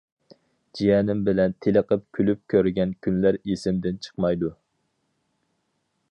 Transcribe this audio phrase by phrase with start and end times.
[0.77, 4.53] جىيەنىم بىلەن تېلىقىپ كۈلۈپ كۆرگەن كۈنلەر ئېسىمدىن چىقمايدۇ.